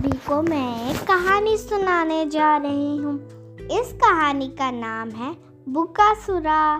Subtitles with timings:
[0.00, 3.16] सभी को मैं एक कहानी सुनाने जा रही हूँ।
[3.56, 5.36] इस कहानी का नाम है
[5.68, 6.78] बुकासुरा।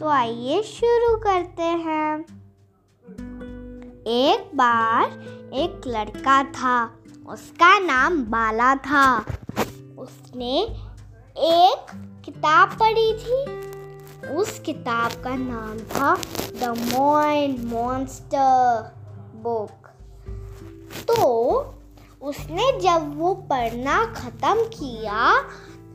[0.00, 2.20] तो आइए शुरू करते हैं।
[4.06, 5.04] एक बार
[5.54, 6.94] एक लड़का था,
[7.28, 9.18] उसका नाम बाला था।
[9.98, 10.62] उसने
[11.38, 11.86] एक
[12.24, 13.42] किताब पढ़ी थी।
[14.28, 16.14] उस किताब का नाम था
[16.60, 18.94] द मोइन मॉन्स्टर
[19.42, 19.88] बुक।
[21.02, 21.74] तो
[22.22, 25.42] उसने जब वो पढ़ना ख़त्म किया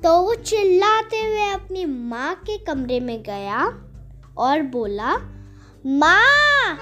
[0.04, 3.66] तो वो चिल्लाते हुए अपनी माँ के कमरे में गया
[4.38, 5.16] और बोला,
[5.86, 6.78] माँ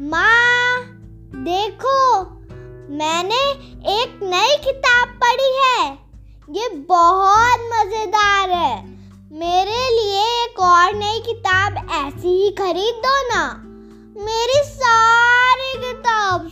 [0.00, 0.76] माँ,
[1.34, 2.24] देखो,
[2.96, 3.40] मैंने
[4.00, 5.98] एक नई किताब पढ़ी है।
[6.50, 8.86] ये बहुत मज़ेदार है।
[9.32, 13.54] मेरे लिए एक और नई किताब ऐसी ही खरीद दो ना।
[14.24, 16.50] मेरी सारी किताब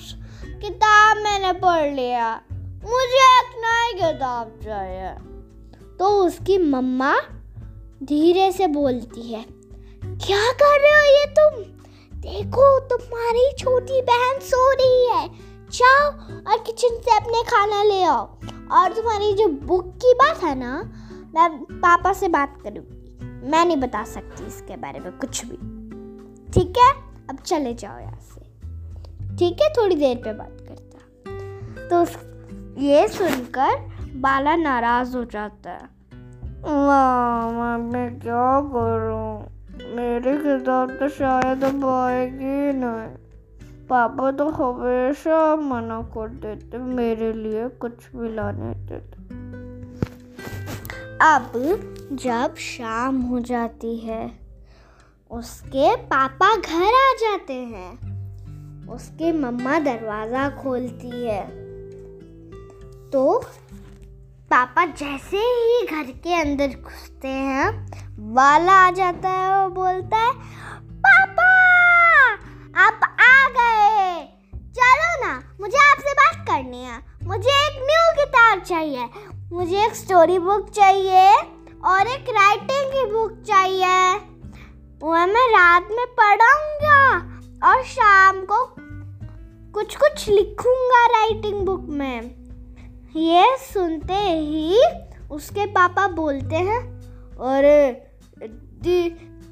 [0.60, 2.30] किताब मैंने पढ़ लिया।
[2.84, 5.10] मुझे एक नई किताब चाहिए।
[5.98, 7.14] तो उसकी मम्मा
[8.02, 9.44] धीरे से बोलती है,
[10.04, 11.62] क्या कर रहे हो ये तुम?
[12.20, 15.28] देखो, तुम्हारी छोटी बहन सो रही है।
[15.70, 16.10] जाओ
[16.50, 18.26] और किचन से अपने खाना ले आओ।
[18.72, 20.72] और तुम्हारी जो बुक की बात है ना,
[21.34, 25.56] मैं पापा से बात करूँगी। मैं नहीं बता सकती इसके बारे में कुछ भी।
[26.52, 26.90] ठीक है?
[27.30, 28.39] अब चले जाओ यहाँ से।
[29.40, 31.98] ठीक है थोड़ी देर पे बात करता तो
[32.80, 33.76] ये सुनकर
[34.16, 35.88] बाला नाराज़ हो जाता है।
[37.82, 39.30] मैं क्या करूँ?
[39.96, 43.08] मेरी किताब तो शायद अब आएगी नहीं।
[43.86, 49.16] पापा तो हमेशा मना कर देते मेरे लिए कुछ भी लाने देते।
[51.22, 51.52] अब
[52.12, 54.22] जब शाम हो जाती है
[55.30, 58.09] उसके पापा घर आ जाते हैं।
[58.90, 61.42] उसके मम्मा दरवाज़ा खोलती है।
[63.10, 63.38] तो
[64.50, 67.68] पापा जैसे ही घर के अंदर घुसते हैं,
[68.34, 70.32] वाला आ जाता है और बोलता है,
[71.06, 71.50] पापा,
[72.76, 79.08] आप आ गए। चलो ना, मुझे आपसे बात करनी है। मुझे एक न्यू किताब चाहिए,
[79.52, 81.30] मुझे एक स्टोरी बुक चाहिए
[81.86, 84.14] और एक राइटिंग की बुक चाहिए।
[85.02, 87.18] वह मैं रात में पढ़ूँगा
[87.64, 88.64] और शाम को
[89.74, 92.20] कुछ कुछ लिखूँगा राइटिंग बुक में।
[93.16, 94.80] ये सुनते ही
[95.30, 96.80] उसके पापा बोलते हैं,
[97.48, 98.06] अरे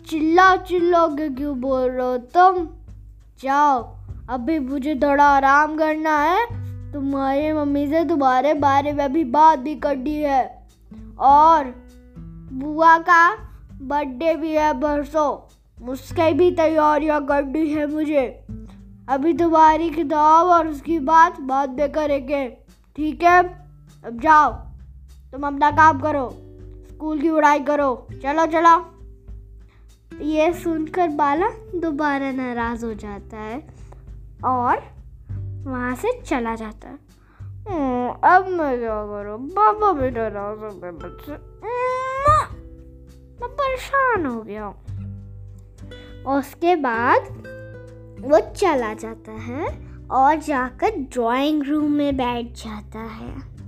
[0.09, 2.67] चिल्ला चिल्ला के क्यों बोल रहे हो तुम?
[3.41, 3.83] जाओ,
[4.31, 9.75] अभी मुझे थोड़ा आराम करना है। तुम्हारी मम्मी से तुम्हारे बारे में भी बात भी
[9.77, 10.45] करनी है।
[11.21, 11.75] और
[12.53, 13.31] बुआ का
[13.83, 15.31] बर्थडे भी है परसों,
[15.89, 18.47] उसके भी तैयारियाँ करनी है मुझे।
[19.09, 22.49] अभी तुम्हारी किताब और उसकी बात बाद में करेंगे।
[22.97, 23.43] ठीक है?
[24.05, 24.53] अब जाओ।
[25.33, 26.31] तुम अपना काम करो।
[26.89, 28.95] स्कूल की पढ़ाई करो। चलो चलो।
[30.21, 33.59] ये सुनकर बाला दोबारा नाराज़ हो जाता है
[34.45, 34.77] और
[35.65, 36.99] वहाँ से चला जाता है।
[37.41, 39.49] हम्म, अब मैं क्या करूँ?
[39.49, 41.33] पापा भी नाराज़ हो गए मुझसे।
[43.41, 44.69] मैं परेशान हो गया
[46.39, 47.43] उसके बाद
[48.21, 49.67] वो चला जाता है
[50.11, 53.59] और जाकर ड्राइंग रूम में बैठ जाता है।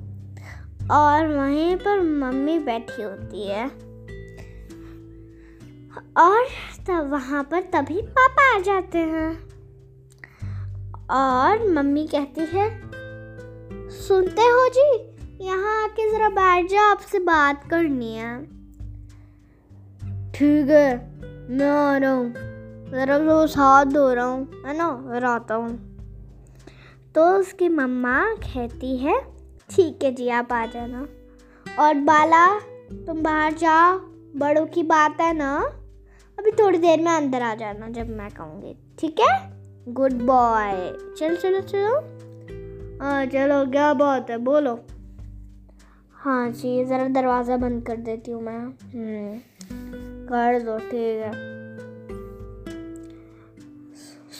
[0.90, 3.66] और वहीं पर मम्मी बैठी होती है।
[6.16, 6.46] और
[6.88, 9.50] तब वहाँ पर तभी पापा आ जाते हैं।
[11.10, 12.90] और मम्मी कहती है,
[13.90, 15.10] सुनते हो जी,
[15.46, 18.44] यहाँ आके ज़रा बैठ जाओ, आपसे बात करनी है।
[20.32, 20.96] ठीक है,
[21.50, 22.49] मैं आ रहा हूँ।
[22.90, 24.90] ज़रा रोज हाथ धो रहा हूँ है ना?
[25.10, 25.68] फिर आता हूँ।
[27.14, 29.20] तो उसकी मम्मा कहती है
[29.70, 31.06] ठीक है जी आप आ जाना।
[31.66, 32.46] और बाला
[33.06, 33.98] तुम बाहर जाओ
[34.36, 35.56] बड़ों की बात है ना?
[36.38, 39.38] अभी थोड़ी देर में अंदर आ जाना जब मैं कहूँगी ठीक है?
[39.88, 40.72] गुड बॉय
[41.18, 41.94] चलो चलो चलो।
[43.02, 44.38] हाँ चलो क्या बात है?
[44.38, 44.78] बोलो।
[46.16, 49.38] हाँ जी ज़रा दरवाज़ा बंद कर देती हूँ मैं। हम्म,
[50.26, 51.58] कर दो ठीक है।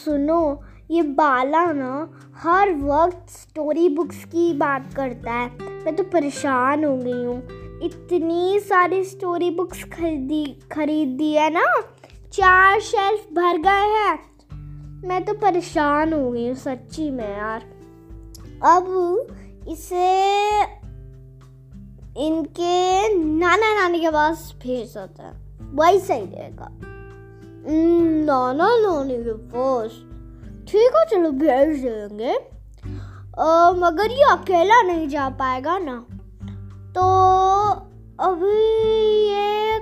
[0.05, 6.85] सुनो, ये बाला ना हर वक्त स्टोरी बुक्स की बात करता है। मैं तो परेशान
[6.85, 7.43] हो गई हूँ।
[7.83, 11.65] इतनी सारी स्टोरी बुक्स खरीदी, खरीद दी है ना,
[12.33, 17.61] चार शेल्फ भर गए हैं। मैं तो परेशान हो गई हूँ सच्ची में यार।
[18.63, 19.27] अब
[19.67, 20.61] इसे
[22.17, 25.33] इनके नाना नानी के पास भेज देता है।
[25.73, 26.90] वही सही रहेगा।
[27.65, 29.91] नाना नानी के पास
[30.67, 32.33] ठीक है चलो भेज देंगे
[33.79, 35.95] मगर ये अकेला नहीं जा पाएगा ना
[36.95, 37.05] तो
[38.19, 38.57] अभी
[39.27, 39.79] ये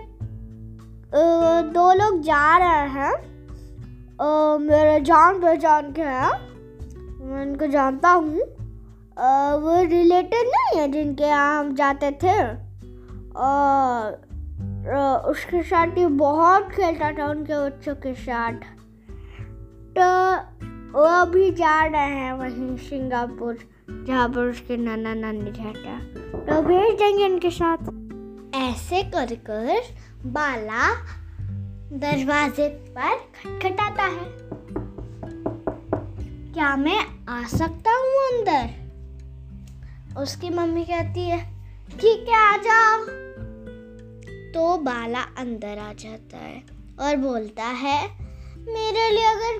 [1.74, 3.14] दो लोग जा रहे हैं
[4.60, 6.32] मेरे जान पहचान के हैं
[7.22, 8.40] मैं उनको जानता हूँ
[9.62, 12.38] वो रिलेटेड नहीं है जिनके यहाँ हम जाते थे
[13.38, 14.29] और
[15.30, 18.54] उसके साथ ही बहुत खेलता था उनके बच्चों के साथ।
[19.98, 20.08] तो
[20.92, 23.58] वो अभी जा रहे हैं वहीं सिंगापुर,
[24.08, 26.00] जहाँ पर उसके नाना नानी रहता।
[26.46, 27.78] तो भेज देंगे उनके साथ।
[28.56, 29.82] ऐसे कर कर
[30.26, 30.94] बाला
[31.98, 34.50] दरवाजे पर खटखटाता है।
[36.54, 37.00] क्या मैं
[37.30, 38.70] आ सकता हूँ अंदर?
[40.22, 41.40] उसकी मम्मी कहती है,
[42.00, 43.00] ठीक है, आ जाओ।
[44.54, 46.62] तो बाला अंदर आ जाता है
[47.00, 48.00] और बोलता है,
[48.60, 49.60] मेरे लिए अगर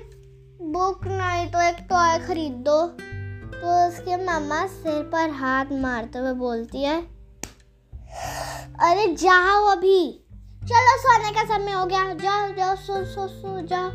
[0.72, 2.80] बुक नहीं तो एक टॉय खरीद। दो
[3.52, 7.00] तो उसके मामा सिर पर हाथ मारते हुए बोलती है,
[8.80, 10.02] अरे जाओ अभी।
[10.62, 13.90] चलो सोने का समय हो गया। जाओ जाओ, सो सो सो, जाओ।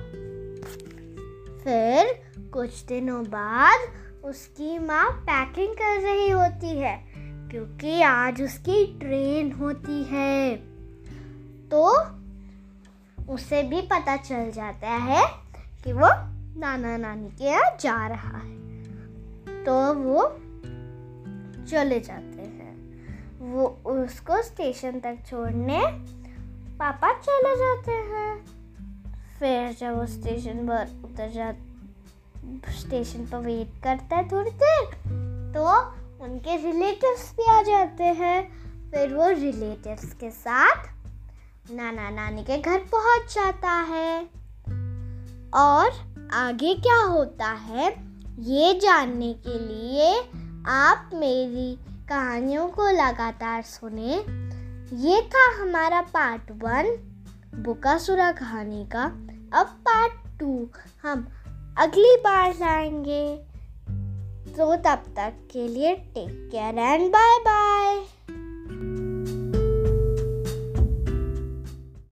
[1.63, 2.13] फिर
[2.53, 6.95] कुछ दिनों बाद उसकी माँ पैकिंग कर रही होती है,
[7.51, 10.55] क्योंकि आज उसकी ट्रेन होती है।
[11.71, 11.83] तो
[13.33, 15.25] उसे भी पता चल जाता है
[15.83, 16.09] कि वो
[16.59, 20.27] नाना नानी के यहाँ जा रहा है। तो वो
[21.65, 22.73] चले जाते हैं।
[23.45, 25.81] वो उसको स्टेशन तक छोड़ने
[26.79, 28.33] पापा चले जाते हैं।
[29.39, 31.51] फिर जब वो स्टेशन पर उतर जा,
[32.73, 34.93] स्टेशन पर वेट करता है थोड़ी देर
[35.53, 35.65] तो
[36.23, 38.41] उनके रिलेटिव्स भी आ जाते हैं।
[38.91, 40.83] फिर वो रिलेटिव्स के साथ
[41.71, 44.23] नाना नानी के घर पहुँच जाता है।
[45.53, 45.91] और
[46.33, 47.95] आगे क्या होता है,
[48.39, 50.19] ये जानने के लिए
[50.67, 51.79] आप मेरी
[52.09, 54.13] कहानियों को लगातार सुने।
[54.93, 56.97] ये था हमारा पार्ट वन
[57.55, 59.03] बुकासुरा कहानी का।
[59.59, 60.69] अब पार्ट टू
[61.03, 61.27] हम
[61.77, 63.35] अगली बार लाएँगे।
[64.53, 68.14] तो तब तक के लिए take care and bye bye